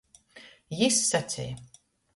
Jis 0.79 0.97
saceja. 1.09 1.55